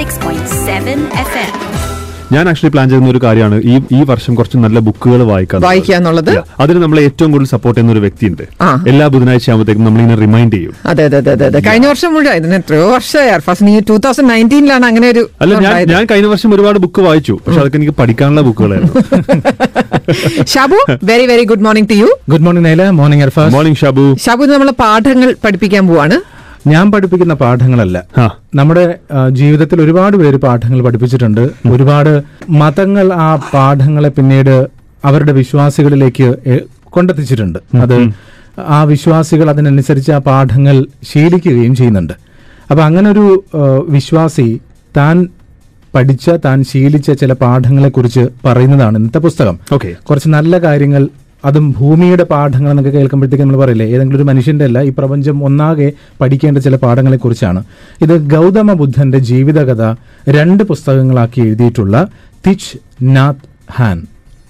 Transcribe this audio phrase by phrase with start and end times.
[0.00, 1.50] 106.7 FM.
[2.34, 6.30] ഞാൻ actually plan ചെയ്യുന്ന ഒരു കാര്യമാണ് ഈ ഈ വർഷം കുറച്ച് നല്ല ബുക്കുകൾ വായിക്കാൻ വായിക്കുക എന്നുള്ളത്?
[6.62, 8.42] അതിന് നമ്മൾ ഏറ്റവും കൂടുതൽ സപ്പോർട്ട് ചെയ്യുന്ന ഒരു വ്യക്തിയുണ്ട്.
[8.90, 10.72] എല്ലാ ബുധനാഴ്ച ആകുമ്പോഴത്തേക്കും നമ്മൾ റിമൈൻഡ് ചെയ്യും.
[10.90, 15.24] അതെ അതെ അതെ അതെ കഴിഞ്ഞ വർഷം മുഴുവൻ ഇതിന് എത്രയോ വർഷമായി ടൂ തൗസൻഡ് നയന്റീനിലാണ് അങ്ങനെ ഒരു
[15.42, 17.36] അല്ല ഞാൻ ഞാൻ കഴിഞ്ഞ വർഷം ഒരുപാട് ബുക്ക് വായിച്ചു.
[17.44, 18.94] പക്ഷെ അതൊക്കെ എനിക്ക് പഠിക്കാനുള്ള ബുക്കുകളായിരുന്നു.
[20.54, 20.78] Shabu
[21.12, 24.76] very very good morning to you good morning Naila morning morning Shabu Shabu നമ്മൾ നമ്മളെ
[24.84, 26.18] പാഠങ്ങൾ പഠിപ്പിക്കാൻ പോവാണ്.
[26.66, 28.04] ഞാൻ പഠിപ്പിക്കുന്ന പാഠങ്ങളല്ല.
[28.54, 28.98] നമ്മുടെ
[29.30, 31.40] ജീവിതത്തിൽ ഒരുപാട് പേര് പാഠങ്ങൾ പഠിപ്പിച്ചിട്ടുണ്ട്.
[31.70, 34.68] ഒരുപാട് മതങ്ങൾ ആ പാഠങ്ങളെ പിന്നീട്
[35.04, 37.58] അവരുടെ വിശ്വാസികളിലേക്ക് കൊണ്ടെത്തിച്ചിട്ടുണ്ട്.
[37.74, 38.10] അത്
[38.58, 42.12] ആ വിശ്വാസികൾ അതിനനുസരിച്ച് ആ പാഠങ്ങൾ ശീലിക്കുകയും ചെയ്യുന്നുണ്ട്.
[42.70, 43.44] അപ്പൊ അങ്ങനെ ഒരു
[43.88, 44.60] വിശ്വാസി
[44.96, 45.28] താൻ
[45.94, 49.58] പഠിച്ച താൻ ശീലിച്ച ചില പാഠങ്ങളെ കുറിച്ച് പറയുന്നതാണ് ഇന്നത്തെ പുസ്തകം.
[49.72, 49.96] ഓക്കെ.
[50.02, 51.08] കുറച്ച് നല്ല കാര്യങ്ങൾ
[51.44, 56.58] അതും ഭൂമിയുടെ പാഠങ്ങൾ എന്നൊക്കെ കേൾക്കുമ്പോഴത്തേക്ക് നമ്മൾ പറയില്ലേ ഏതെങ്കിലും ഒരു മനുഷ്യന്റെ അല്ല ഈ പ്രപഞ്ചം ഒന്നാകെ പഠിക്കേണ്ട
[56.58, 57.64] ചില പാഠങ്ങളെക്കുറിച്ചാണ്
[58.02, 59.84] ഇത് ഗൗതമ ബുദ്ധന്റെ ജീവിതകഥ
[60.28, 62.08] രണ്ട് പുസ്തകങ്ങളാക്കി എഴുതിയിട്ടുള്ള
[62.46, 63.98] തിച്ച് നാഥ് ഹാൻ.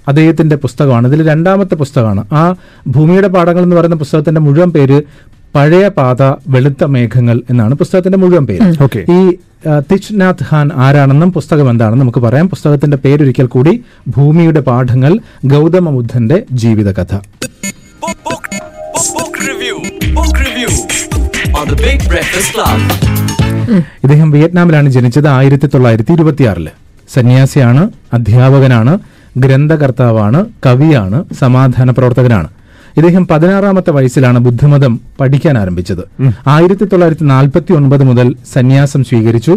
[0.09, 1.09] അദ്ദേഹത്തിന്റെ പുസ്തകമാണ്.
[1.09, 2.25] ഇതിൽ രണ്ടാമത്തെ പുസ്തകമാണ്.
[2.33, 2.55] ആ
[2.89, 5.03] ഭൂമിയുടെ പാഠങ്ങൾ എന്ന് പറയുന്ന പുസ്തകത്തിന്റെ മുഴുവൻ പേര്
[5.55, 8.73] പഴയ പാത വെളുത്ത മേഘങ്ങൾ എന്നാണ് പുസ്തകത്തിന്റെ മുഴുവൻ പേര്.
[8.85, 9.05] Okay.
[9.13, 9.21] ഈ
[9.69, 12.49] ആ, തിച്ച് നാഥ് ഖാൻ ആരാണെന്നും പുസ്തകം എന്താണെന്നും നമുക്ക് പറയാം.
[12.49, 17.15] പുസ്തകത്തിന്റെ പേരൊരിക്കൽ കൂടി ഭൂമിയുടെ പാഠങ്ങൾ ഗൗതമ ബുദ്ധന്റെ ജീവിതകഥ.
[24.05, 26.69] ഇദ്ദേഹം വിയറ്റ്നാമിലാണ് ജനിച്ചത് ആയിരത്തി തൊള്ളായിരത്തി ഇരുപത്തിയാറിൽ.
[27.15, 28.99] സന്യാസിയാണ് അധ്യാപകനാണ്
[29.37, 32.49] ഗ്രന്ഥകർത്താവാണ് കവിയാണ് സമാധാന പ്രവർത്തകനാണ്.
[32.97, 36.03] ഇദ്ദേഹം പതിനാറാമത്തെ വയസ്സിലാണ് ബുദ്ധമതം പഠിക്കാൻ ആരംഭിച്ചത്
[36.49, 39.55] ആയിരത്തി തൊള്ളായിരത്തി നാൽപ്പത്തി ഒൻപത് മുതൽ സന്യാസം സ്വീകരിച്ചു.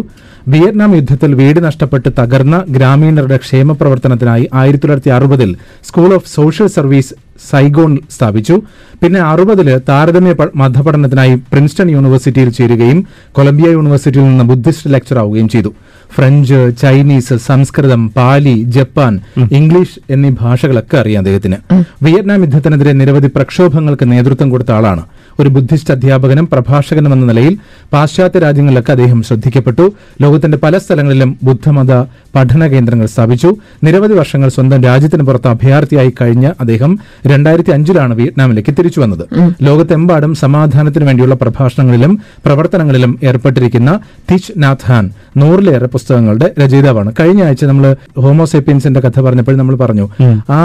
[0.48, 5.50] വിയറ്റ്നാം യുദ്ധത്തിൽ വീട് നഷ്ടപ്പെട്ട് തകർന്ന ഗ്രാമീണരുടെ ക്ഷേമപ്രവർത്തനത്തിനായി ആയിരത്തി തൊള്ളായിരത്തി അറുപതിൽ
[5.88, 7.14] school of social service
[7.50, 8.62] Saigon സ്ഥാപിച്ചു.
[9.02, 15.72] പിന്നെ അറുപതിൽ താരതമ്യ മതപഠനത്തിനായി പ്രിൻസ്റ്റൺ യൂണിവേഴ്സിറ്റിയിൽ ചേരുകയും കൊളംബിയ യൂണിവേഴ്സിറ്റിയിൽ നിന്ന് ബുദ്ധിസ്റ്റ് ലെക്ചർ ആവുകയും ചെയ്തു.
[16.14, 19.20] ഫ്രഞ്ച് ചൈനീസ് സംസ്കൃതം പാലി ജപ്പാൻ
[19.58, 21.56] ഇംഗ്ലീഷ് എന്നീ ഭാഷകളൊക്കെ അറിയാം അദ്ദേഹത്തിന്.
[22.02, 25.04] വിയറ്റ്നാം യുദ്ധത്തിനെതിരെ നിരവധി പ്രക്ഷോഭങ്ങൾക്ക് നേതൃത്വം കൊടുത്ത ആളാണ്.
[25.40, 27.54] ഒരു ബുദ്ധിസ്റ്റ് അധ്യാപകനും പ്രഭാഷകനും എന്ന നിലയിൽ
[27.92, 29.84] പാശ്ചാത്യ രാജ്യങ്ങളിലൊക്കെ അദ്ദേഹം ശ്രദ്ധിക്കപ്പെട്ടു.
[30.22, 31.92] ലോകത്തിന്റെ പല സ്ഥലങ്ങളിലും ബുദ്ധമത
[32.34, 33.50] പഠന കേന്ദ്രങ്ങൾ സ്ഥാപിച്ചു.
[33.84, 36.92] നിരവധി വർഷങ്ങൾ സ്വന്തം രാജ്യത്തിന് പുറത്ത് അഭയാർത്ഥിയായി കഴിഞ്ഞ അദ്ദേഹം
[37.26, 39.24] രണ്ടായിരത്തി അഞ്ചിലാണ് വിയറ്റ്നാമിലേക്ക് തിരിച്ചു വന്നത്.
[39.62, 42.12] ലോകത്തെമ്പാടും സമാധാനത്തിന് വേണ്ടിയുള്ള പ്രഭാഷണങ്ങളിലും
[42.44, 43.90] പ്രവർത്തനങ്ങളിലും ഏർപ്പെട്ടിരിക്കുന്ന
[44.30, 45.04] തിച്ച് നാഥാൻ
[45.36, 47.12] നൂറിലേറെ പുസ്തകങ്ങളുടെ രചയിതാവാണ്.
[47.20, 47.86] കഴിഞ്ഞ ആഴ്ച നമ്മൾ
[48.18, 50.06] ഹോമോസെപ്പിയൻസിന്റെ കഥ പറഞ്ഞപ്പോൾ നമ്മൾ പറഞ്ഞു
[50.50, 50.60] ആ,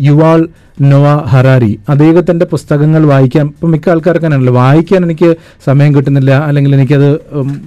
[0.00, 0.40] യുവാൾ
[0.80, 7.16] നോവ ഹറാരി അദ്ദേഹത്തിന്റെ പുസ്തകങ്ങൾ വായിക്കാൻ ഇപ്പൊ മിക്ക ആൾക്കാർക്ക് അങ്ങനെയാണല്ലോ വായിക്കാൻ എനിക്ക് സമയം കിട്ടുന്നില്ല അല്ലെങ്കിൽ എനിക്കത്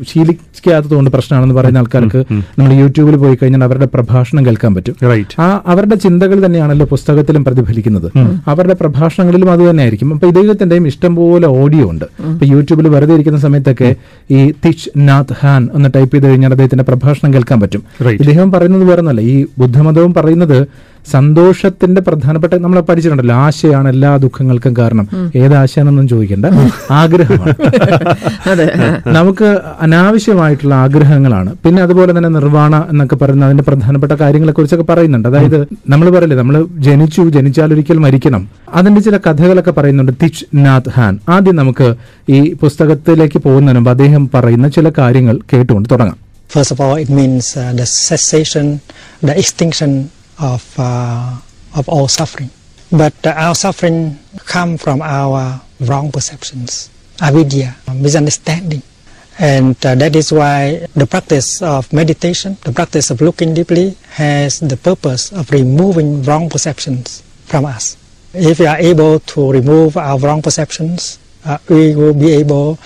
[0.03, 4.95] ശീലിക്കാത്തതുകൊണ്ട് പ്രശ്നമാണെന്ന് പറയുന്ന ആൾക്കാർക്ക് നമ്മൾ യൂട്യൂബിൽ പോയി കഴിഞ്ഞാൽ അവരുടെ പ്രഭാഷണം കേൾക്കാൻ പറ്റും.
[5.39, 8.11] ആ അവരുടെ ചിന്തകൾ തന്നെയാണല്ലോ പുസ്തകത്തിലും പ്രതിഫലിക്കുന്നത്.
[8.47, 10.13] അവരുടെ പ്രഭാഷണങ്ങളിലും അത് തന്നെയായിരിക്കും.
[10.13, 12.05] അപ്പൊ ഇദ്ദേഹത്തിന്റെയും ഇഷ്ടംപോലെ ഓഡിയോ ഉണ്ട്.
[12.23, 13.95] ഇപ്പൊ യൂട്യൂബിൽ വെറുതെ ഇരിക്കുന്ന സമയത്തൊക്കെ
[14.31, 17.83] ഈ തിച്ച് നാഥ് ഹാൻ എന്ന് ടൈപ്പ് ചെയ്ത് കഴിഞ്ഞാൽ അദ്ദേഹത്തിന്റെ പ്രഭാഷണം കേൾക്കാൻ പറ്റും.
[18.11, 20.67] ഇദ്ദേഹം പറയുന്നത് വേറെ ഈ ബുദ്ധമതവും പറയുന്നത്
[21.11, 25.07] സന്തോഷത്തിന്റെ പ്രധാനപ്പെട്ട നമ്മൾ പഠിച്ചിട്ടുണ്ടല്ലോ ആശയാണ് എല്ലാ ദുഃഖങ്ങൾക്കും കാരണം.
[25.35, 26.45] ഏത് ആശയാണെന്നും ചോദിക്കേണ്ട
[26.91, 27.53] ആഗ്രഹമാണ്.
[28.49, 28.71] അതെ.
[29.07, 31.55] നമുക്ക് അനാവശ്യമായിട്ടുള്ള ആഗ്രഹങ്ങളാണ്.
[31.65, 35.27] പിന്നെ അതുപോലെ തന്നെ നിർവാണ എന്നൊക്കെ പറയുന്ന അതിന്റെ പ്രധാനപ്പെട്ട കാര്യങ്ങളെ കുറിച്ചൊക്കെ പറയുന്നുണ്ട്.
[35.27, 38.49] അതായത് നമ്മൾ പറയില്ലേ നമ്മൾ ജനിച്ചു ജനിച്ചാൽ ഒരിക്കൽ മരിക്കണം.
[38.73, 41.19] അതിന്റെ ചില കഥകളൊക്കെ പറയുന്നുണ്ട് തിച്ച് നാഥ് ഹാൻ.
[41.29, 41.95] ആദ്യം നമുക്ക്
[42.29, 46.17] ഈ പുസ്തകത്തിലേക്ക് പോകുന്നതിന് മുമ്പ് അദ്ദേഹം പറയുന്ന ചില കാര്യങ്ങൾ കേട്ടുകൊണ്ട് തുടങ്ങാം.
[46.51, 48.79] First of all, it means the cessation
[49.25, 51.37] the the extinction of uh,
[51.75, 52.49] of all suffering.
[52.91, 56.89] But uh, our suffering come from our wrong perceptions,
[57.21, 58.81] avidya, misunderstanding,
[59.37, 64.59] and uh, that is why the practice of meditation, the practice of looking deeply, has
[64.59, 67.95] the purpose of removing wrong perceptions from us.
[68.33, 72.79] If we are able to remove our wrong perceptions, uh, we will be able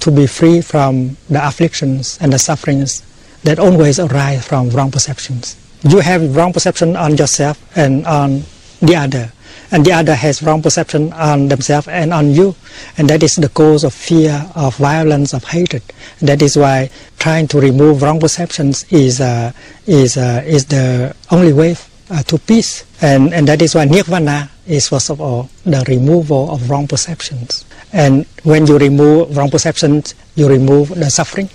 [0.00, 3.02] to be free from the afflictions and the sufferings
[3.42, 5.56] that always arise from wrong perceptions.
[5.82, 8.42] You have wrong perception on yourself and on
[8.80, 9.32] the other,
[9.70, 12.54] and the other has wrong perception on themselves and on you,
[12.98, 15.82] and that is the cause of fear, of violence, of hatred.
[16.20, 19.52] That is why trying to remove wrong perceptions is uh,
[19.86, 21.76] is uh, is the only way
[22.10, 26.50] uh, to peace, and and that is why nirvana is first of all the removal
[26.50, 27.64] of wrong perceptions.
[27.92, 31.48] And when you remove wrong perceptions, you remove the suffering.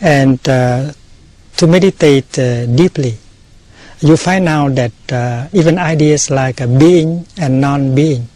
[0.00, 0.92] And uh,
[1.57, 3.17] to meditate uh, deeply,
[4.01, 8.27] you find out that uh, even ideas like uh, being and non-being,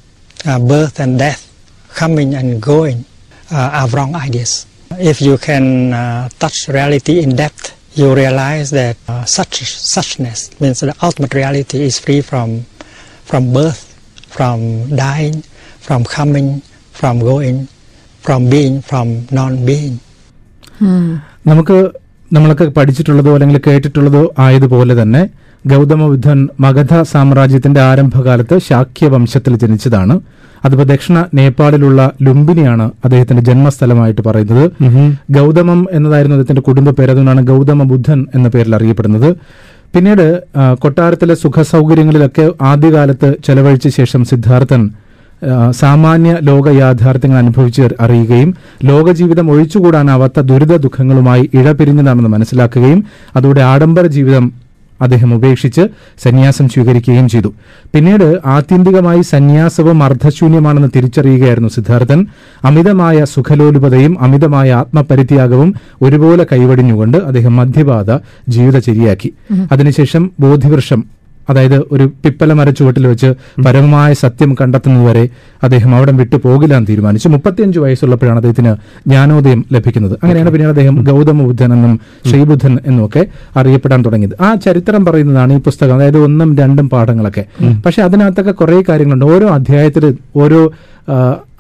[0.45, 1.47] uh, birth and death,
[1.93, 3.05] coming and going,
[3.51, 4.65] uh, are wrong ideas.
[4.97, 10.79] If you can uh, touch reality in depth, you realize that uh, such suchness means
[10.79, 12.65] the ultimate reality is free from
[13.25, 13.81] from birth,
[14.27, 15.41] from dying,
[15.79, 17.67] from coming, from going,
[18.19, 19.99] from being, from non-being.
[21.49, 21.77] നമുക്ക്
[22.32, 25.28] നമ്മളൊക്കെ പഠിച്ചിട്ടുള്ളതോ അല്ലെങ്കിൽ കേട്ടിട്ടുള്ളതോ ആയതുപോലെ തന്നെ
[25.66, 30.20] ഗൗതമ ബുദ്ധൻ മഗധ സാമ്രാജ്യത്തിന്റെ ആരംഭകാലത്ത് ശാക്യ വംശത്തിൽ ജനിച്ചതാണ്.
[30.64, 34.64] അതിപ്പോ ദക്ഷിണ നേപ്പാളിലുള്ള ലുംബിനിയാണ് അദ്ദേഹത്തിന്റെ ജന്മസ്ഥലമായിട്ട് പറയുന്നത്.
[35.30, 37.10] ഗൗതമം എന്നതായിരുന്നു അദ്ദേഹത്തിന്റെ കുടുംബ പേര്.
[37.10, 39.36] അതുകൊണ്ടാണ് ഗൗതമ ബുദ്ധൻ എന്ന പേരിൽ അറിയപ്പെടുന്നത്.
[39.94, 40.42] പിന്നീട്
[40.74, 44.90] കൊട്ടാരത്തിലെ സുഖ സൗകര്യങ്ങളിലൊക്കെ ആദ്യകാലത്ത് ചെലവഴിച്ച ശേഷം സിദ്ധാർത്ഥൻ
[45.70, 48.54] സാമാന്യ ലോക യാഥാർത്ഥ്യങ്ങൾ അനുഭവിച്ച് അറിയുകയും
[48.84, 53.04] ലോകജീവിതം ഒഴിച്ചുകൂടാനാവാത്ത ദുരിത ദുഃഖങ്ങളുമായി ഇഴപിരിഞ്ഞതാണെന്ന് മനസ്സിലാക്കുകയും
[53.36, 54.52] അതോടെ ആഡംബര ജീവിതം
[55.00, 55.80] അദ്ദേഹം ഉപേക്ഷിച്ച്
[56.22, 57.54] സന്യാസം സ്വീകരിക്കുകയും ചെയ്തു.
[57.94, 62.26] പിന്നീട് ആത്യന്തികമായി സന്യാസവും അർദ്ധശൂന്യമാണെന്ന് തിരിച്ചറിയുകയായിരുന്നു സിദ്ധാർത്ഥൻ.
[62.64, 68.18] അമിതമായ സുഖലോലുപതയും അമിതമായ ആത്മപരിത്യാഗവും ഒരുപോലെ കൈവടിഞ്ഞുകൊണ്ട് അദ്ദേഹം മധ്യപാത
[68.48, 69.34] ജീവിതചര്യയാക്കി.
[69.72, 71.15] അതിനുശേഷം ബോധിവൃക്ഷം
[71.50, 73.34] അതായത് ഒരു പിപ്പല മരച്ചുവട്ടിൽ വെച്ച്
[73.66, 75.28] പരമമായ സത്യം കണ്ടെത്തുന്നതുവരെ
[75.62, 77.28] അദ്ദേഹം അവിടെ വിട്ടു പോകില്ല എന്ന് തീരുമാനിച്ചു.
[77.28, 78.76] മുപ്പത്തിയഞ്ച് വയസ്സുള്ളപ്പോഴാണ് അദ്ദേഹത്തിന്
[79.06, 80.18] ജ്ഞാനോദയം ലഭിക്കുന്നത്.
[80.22, 82.00] അങ്ങനെയാണ് പിന്നീട് അദ്ദേഹം ഗൗതമ ബുദ്ധൻ എന്നും
[82.30, 83.26] ശ്രീബുദ്ധൻ എന്നും ഒക്കെ
[83.56, 84.42] അറിയപ്പെടാൻ തുടങ്ങിയത്.
[84.42, 87.44] ആ ചരിത്രം പറയുന്നതാണ് ഈ പുസ്തകം അതായത് ഒന്നും രണ്ടും പാഠങ്ങളൊക്കെ.
[87.86, 89.24] പക്ഷെ അതിനകത്തൊക്കെ കുറെ കാര്യങ്ങളുണ്ട്.
[89.24, 90.72] ഓരോ അധ്യായത്തിൽ ഓരോ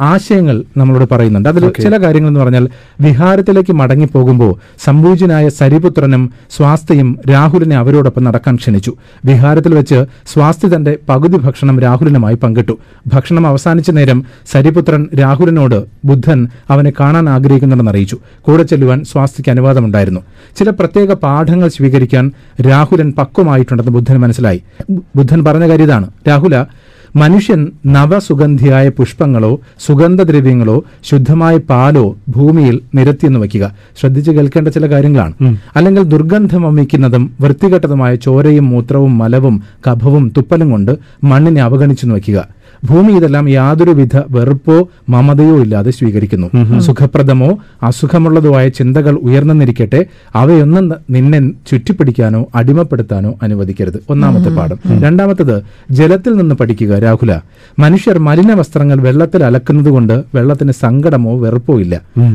[0.00, 1.48] ആശയങ്ങൾ നമ്മളോട് പറയുന്നുണ്ട്.
[1.48, 2.68] അതിൽ ചില കാര്യങ്ങൾ എന്ന് പറഞ്ഞാൽ
[3.00, 4.54] വിഹാരത്തിലേക്ക് മടങ്ങിപ്പോകുമ്പോൾ
[4.84, 8.92] സംഭൂജനായ സരിപുത്രനും സ്വാസ്ഥയും രാഹുലിനെ അവരോടൊപ്പം നടക്കാൻ ക്ഷണിച്ചു.
[9.24, 12.78] വിഹാരത്തിൽ വെച്ച് സ്വാസ്തി തന്റെ പകുതി ഭക്ഷണം രാഹുലിനുമായി പങ്കിട്ടു.
[13.06, 18.18] ഭക്ഷണം അവസാനിച്ച നേരം സരിപുത്രൻ രാഹുലിനോട് ബുദ്ധൻ അവനെ കാണാൻ ആഗ്രഹിക്കുന്നുണ്ടെന്ന് അറിയിച്ചു.
[18.42, 20.20] കൂടെ ചെല്ലുവാൻ സ്വാസ്തിക്ക് അനുവാദമുണ്ടായിരുന്നു.
[20.56, 22.32] ചില പ്രത്യേക പാഠങ്ങൾ സ്വീകരിക്കാൻ
[22.68, 24.62] രാഹുലൻ പക്വമായിട്ടുണ്ടെന്ന് ബുദ്ധൻ മനസ്സിലായി.
[24.90, 26.10] ബുദ്ധൻ പറഞ്ഞ കാര്യം ഇതാണ്.
[26.28, 26.64] രാഹുല
[27.16, 33.74] മനുഷ്യൻ നവസുഗന്ധിയായ പുഷ്പങ്ങളോ സുഗന്ധദ്രവ്യങ്ങളോ ശുദ്ധമായ പാലോ ഭൂമിയിൽ നിരത്തിയെന്ന് വയ്ക്കുക.
[34.00, 35.32] ശ്രദ്ധിച്ച് കേൾക്കേണ്ട ചില കാര്യങ്ങളാണ്.
[35.76, 42.48] അല്ലെങ്കിൽ ദുർഗന്ധം വമിക്കുന്നതും വൃത്തികെട്ടതുമായ ചോരയും മൂത്രവും മലവും കഭവും തുപ്പലും കൊണ്ട് മണ്ണിനെ അവഗണിച്ചെന്ന് വയ്ക്കുക.
[42.84, 46.80] ഭൂമി ഇതെല്ലാം യാതൊരുവിധ വെറുപ്പോ മമതയോ ഇല്ലാതെ സ്വീകരിക്കുന്നു.
[46.80, 54.02] സുഖപ്രദമോ അസുഖമുള്ളതോ ആയ ചിന്തകൾ ഉയർന്നെന്നിരിക്കട്ടെ അവയൊന്നും നിന്നെ ചുറ്റിപ്പിടിക്കാനോ അടിമപ്പെടുത്താനോ അനുവദിക്കരുത്.
[54.10, 55.02] ഒന്നാമത്തെ പാഠം.
[55.02, 56.96] രണ്ടാമത്തത് ജലത്തിൽ നിന്ന് പഠിക്കുക.
[57.06, 57.32] രാഹുല.
[57.78, 59.90] മനുഷ്യർ മലിന വസ്ത്രങ്ങൾ വെള്ളത്തിൽ അലക്കുന്നത്
[60.34, 61.94] വെള്ളത്തിന് സങ്കടമോ വെറുപ്പോ ഇല്ല.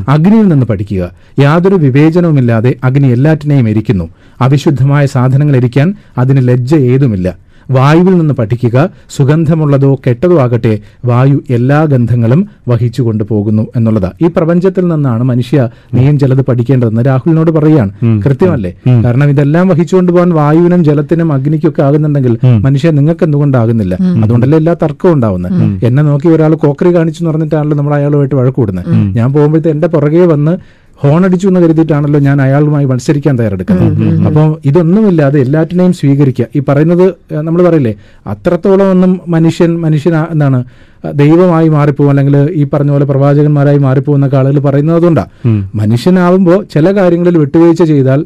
[0.09, 1.03] അഗ്നിയിൽ നിന്ന് പഠിക്കുക.
[1.39, 4.07] യാതൊരു വിവേചനവുമില്ലാതെ അഗ്നി എല്ലാറ്റിനെയും എരിക്കുന്നു.
[4.41, 5.87] അവിശുദ്ധമായ സാധനങ്ങൾ എരിക്കാൻ
[6.17, 7.27] അതിന് ലജ്ജ ഏതുമില്ല.
[7.71, 8.77] വായുവിൽ നിന്ന് പഠിക്കുക
[9.15, 10.73] സുഗന്ധമുള്ളതോ കെട്ടതോ ആകട്ടെ
[11.05, 14.11] വായു എല്ലാ ഗന്ധങ്ങളും വഹിച്ചുകൊണ്ട് പോകുന്നു എന്നുള്ളതാ.
[14.21, 15.57] ഈ പ്രപഞ്ചത്തിൽ നിന്നാണ് മനുഷ്യ
[15.93, 17.91] നീയും ചിലത് പഠിക്കേണ്ടതെന്ന് രാഹുലിനോട് പറയുകയാണ്.
[18.25, 18.71] കൃത്യമല്ലേ?
[19.05, 22.33] കാരണം ഇതെല്ലാം വഹിച്ചുകൊണ്ട് പോകാൻ വായുവിനും ജലത്തിനും അഗ്നിക്കൊക്കെ ആകുന്നുണ്ടെങ്കിൽ
[22.65, 23.93] മനുഷ്യ നിങ്ങൾക്ക് എന്തുകൊണ്ടാകുന്നില്ല?
[24.23, 29.33] അതുകൊണ്ടല്ലേ എല്ലാ തർക്കവും ഉണ്ടാവുന്നത് എന്നെ നോക്കി ഒരാൾ കോക്കറി കാണിച്ചു എന്ന് പറഞ്ഞിട്ടാണല്ലോ നമ്മൾ അയാളുമായിട്ട് വഴക്കൂടുന്നത് ഞാൻ
[29.33, 30.53] പോകുമ്പോഴത്തെ എന്റെ പുറകെ വന്ന്
[31.01, 33.93] ഹോൺ അടിച്ചു എന്ന് കരുതിയിട്ടാണല്ലോ ഞാൻ അയാളുമായി മത്സരിക്കാൻ തയ്യാറെടുക്കുന്നത്.
[34.27, 36.45] അപ്പോൾ ഇതൊന്നുമില്ലാതെ എല്ലാറ്റിനെയും സ്വീകരിക്കുക.
[36.55, 37.05] ഈ പറയുന്നത്
[37.47, 37.93] നമ്മൾ പറയില്ലേ
[38.33, 40.59] അത്രത്തോളം ഒന്നും മനുഷ്യൻ മനുഷ്യൻ എന്താണ്
[41.21, 45.29] ദൈവമായി മാറിപ്പോകും അല്ലെങ്കിൽ ഈ പറഞ്ഞ പോലെ പ്രവാചകന്മാരായി മാറിപ്പോകുന്നൊക്കെ ആളുകൾ പറയുന്നത് അതുകൊണ്ടാണ്
[45.75, 48.25] മനുഷ്യനാവുമ്പോൾ ചില കാര്യങ്ങളിൽ വിട്ടുവീഴ്ച ചെയ്താൽ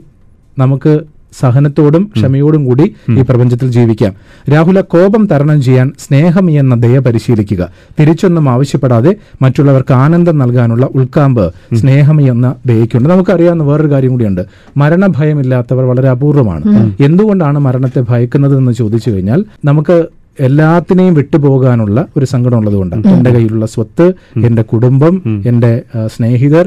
[0.60, 0.94] നമുക്ക്
[1.40, 4.14] സഹനത്തോടും ക്ഷമയോടും കൂടി ഈ പ്രപഞ്ചത്തിൽ ജീവിക്കാം.
[4.54, 7.70] രാഹുല കോപം തരണം ചെയ്യാൻ സ്നേഹം എന്ന ദയ പരിശീലിക്കുക.
[8.00, 14.42] തിരിച്ചൊന്നും ആവശ്യപ്പെടാതെ മറ്റുള്ളവർക്ക് ആനന്ദം നൽകാനുള്ള ഉൾക്കാമ്പ് സ്നേഹം എന്ന ദയക്കുണ്ട് നമുക്കറിയാവുന്ന വേറൊരു കാര്യം കൂടിയുണ്ട്.
[14.78, 16.94] മരണഭയമില്ലാത്തവർ വളരെ അപൂർവമാണ്.
[17.02, 20.06] എന്തുകൊണ്ടാണ് മരണത്തെ ഭയക്കുന്നത് എന്ന് ചോദിച്ചു കഴിഞ്ഞാൽ നമുക്ക്
[20.48, 24.06] എല്ലാത്തിനെയും വിട്ടുപോകാനുള്ള ഒരു സങ്കടം ഉള്ളതുകൊണ്ട് എന്റെ കയ്യിലുള്ള സ്വത്ത്
[24.48, 25.16] എന്റെ കുടുംബം
[25.52, 25.72] എന്റെ
[26.16, 26.66] സ്നേഹിതർ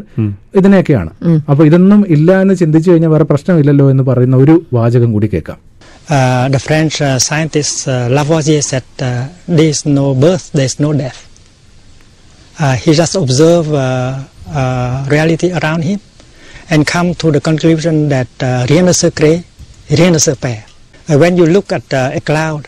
[0.60, 1.10] ഇതിനെയൊക്കെയാണ്
[1.50, 5.58] അപ്പൊ ഇതൊന്നും ഇല്ല എന്ന് ചിന്തിച്ചു കഴിഞ്ഞാൽ വേറെ പ്രശ്നമില്ലല്ലോ എന്ന് പറയുന്ന ഒരു വാചകം കൂടി കേൾക്കാം
[6.10, 9.08] Uh, the French uh, scientist uh, Lavoisier said uh,
[9.48, 11.18] there is no birth, there is no death.
[12.56, 13.82] Uh, he just observed uh,
[14.52, 15.98] uh, reality around him
[16.70, 19.34] and come to the conclusion that uh, rien ne se crée,
[19.92, 20.62] rien ne se perd.
[21.08, 22.64] Uh, when you look at uh, a cloud,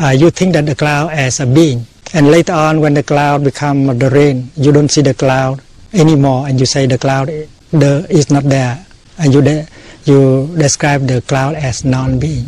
[0.00, 1.86] uh, you think that the cloud as a being.
[2.14, 6.46] And later on, when the cloud become the rain, you don't see the cloud anymore,
[6.48, 7.28] and you say the cloud
[7.70, 8.84] the, is not there,
[9.18, 9.66] and you de-
[10.04, 12.46] you describe the cloud as non-being.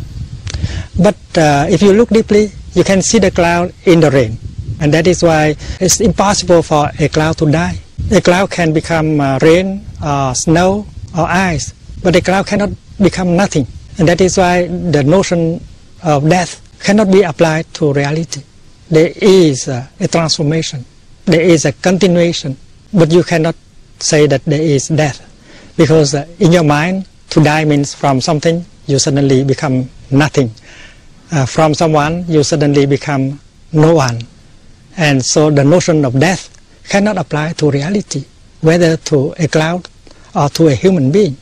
[0.99, 4.37] But uh, if you look deeply, you can see the cloud in the rain.
[4.81, 7.79] And that is why it's impossible for a cloud to die.
[8.11, 10.85] A cloud can become uh, rain, or snow,
[11.17, 11.73] or ice,
[12.03, 12.69] but a cloud cannot
[13.01, 13.67] become nothing.
[13.97, 15.63] And that is why the notion
[16.03, 18.41] of death cannot be applied to reality.
[18.89, 20.85] There is uh, a transformation,
[21.25, 22.57] there is a continuation,
[22.93, 23.55] but you cannot
[23.99, 25.21] say that there is death.
[25.77, 30.51] Because uh, in your mind, to die means from something, you suddenly become nothing.
[31.31, 33.39] Uh, from someone, you suddenly become
[33.73, 34.21] no one.
[34.97, 36.49] And so the notion of death
[36.87, 38.25] cannot apply to reality,
[38.61, 39.89] whether to a cloud
[40.35, 41.35] or to a human being.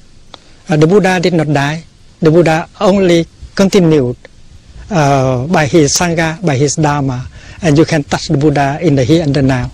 [0.70, 1.84] Uh, the Buddha did not die.
[2.22, 4.16] The Buddha only continued
[4.92, 7.28] uh, by his Sangha, by his Dharma,
[7.62, 9.72] and you can touch the Buddha in the here and the now.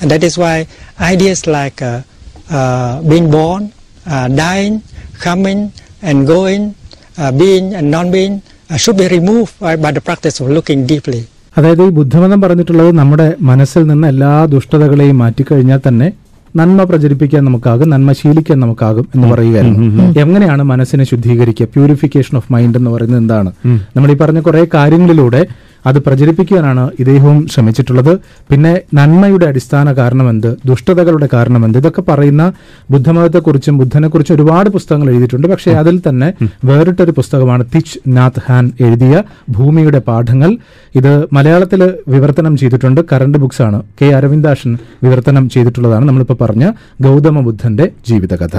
[0.00, 0.66] And that is why
[1.00, 2.02] ideas like uh,
[2.50, 3.72] uh, being born,
[4.06, 4.82] uh, dying,
[5.20, 6.74] coming, and going,
[7.18, 11.22] uh, being and non-being uh, should be removed uh, by the practice of looking deeply.
[11.56, 16.08] അതായത് ഈ ബുദ്ധമതം പറഞ്ഞിട്ടുള്ളത് നമ്മുടെ മനസ്സിൽ നിന്ന് എല്ലാ ദുഷ്ടതകളെയും മാറ്റിക്കഴിഞ്ഞാൽ തന്നെ
[16.56, 20.20] നന്മ പ്രചരിപ്പിക്കാൻ നമുക്കാകും നന്മ ശീലിക്കാൻ നമുക്കാകും എന്ന് പറയുകയായിരുന്നു.
[20.20, 21.66] എങ്ങനെയാണ് മനസ്സിനെ ശുദ്ധീകരിക്കുക?
[21.66, 23.52] പ്യൂരിഫിക്കേഷൻ ഓഫ് മൈൻഡ് എന്ന് പറയുന്നത് എന്താണ്?
[23.66, 25.46] നമ്മൾ ഈ പറഞ്ഞ കുറെ കാര്യങ്ങളിലൂടെ
[25.86, 28.10] അത് പ്രചരിപ്പിക്കാനാണ് ഇദ്ദേഹവും ശ്രമിച്ചിട്ടുള്ളത്.
[28.50, 30.56] പിന്നെ നന്മയുടെ അടിസ്ഥാന കാരണമെന്ത്?
[30.66, 31.78] ദുഷ്ടതകളുടെ കാരണമെന്ത്?
[31.78, 32.52] ഇതൊക്കെ പറയുന്ന
[32.90, 35.46] ബുദ്ധമതത്തെക്കുറിച്ചും ബുദ്ധനെക്കുറിച്ചും ഒരുപാട് പുസ്തകങ്ങൾ എഴുതിയിട്ടുണ്ട്.
[35.46, 36.28] പക്ഷേ അതിൽ തന്നെ
[36.64, 40.56] വേറിട്ടൊരു പുസ്തകമാണ് തിച്ച് നാഥ് ഹാൻ എഴുതിയ ഭൂമിയുടെ പാഠങ്ങൾ.
[40.94, 43.00] ഇത് മലയാളത്തിൽ വിവർത്തനം ചെയ്തിട്ടുണ്ട്.
[43.12, 44.72] കറണ്ട് ബുക്സ് ആണ് കെ അരവിന്ദാഷൻ
[45.04, 46.66] വിവർത്തനം ചെയ്തിട്ടുള്ളതാണ് നമ്മളിപ്പോൾ പറഞ്ഞ
[47.02, 48.56] ഗൗതമ ബുദ്ധന്റെ ജീവിതകഥ.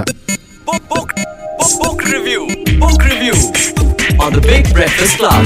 [0.66, 1.10] Book, book,
[1.58, 2.42] book, book review.
[2.82, 3.36] Book review.
[4.24, 5.44] On the Big Breakfast Club.